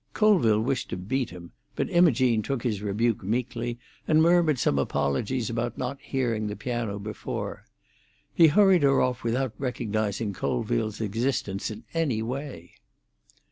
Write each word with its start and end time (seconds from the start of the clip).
Colville 0.13 0.59
wished 0.61 0.89
to 0.89 0.97
beat 0.97 1.29
him, 1.29 1.51
but 1.75 1.87
Imogene 1.91 2.41
took 2.41 2.63
his 2.63 2.81
rebuke 2.81 3.21
meekly, 3.21 3.77
and 4.07 4.19
murmured 4.19 4.57
some 4.57 4.79
apologies 4.79 5.47
about 5.47 5.77
not 5.77 5.99
hearing 6.01 6.47
the 6.47 6.55
piano 6.55 6.97
before. 6.97 7.65
He 8.33 8.47
hurried 8.47 8.81
her 8.81 8.99
off 8.99 9.23
without 9.23 9.53
recognising 9.59 10.33
Colville's 10.33 11.01
existence 11.01 11.69
in 11.69 11.83
any 11.93 12.23
way. 12.23 12.71